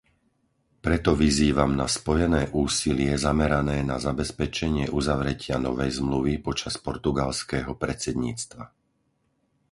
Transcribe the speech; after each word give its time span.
Preto 0.85 1.11
vyzývam 1.23 1.71
na 1.81 1.85
spojené 1.97 2.41
úsilie 2.65 3.13
zamerané 3.27 3.77
na 3.91 3.97
zabezpečenie 4.07 4.85
uzavretia 4.99 5.55
novej 5.67 5.89
zmluvy 6.01 6.33
počas 6.47 6.75
portugalského 6.85 7.71
predsedníctva. 7.83 8.63